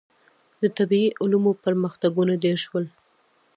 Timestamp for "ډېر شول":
2.43-2.85